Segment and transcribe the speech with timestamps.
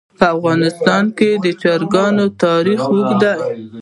[0.19, 3.33] په افغانستان کې د چرګان تاریخ اوږد دی.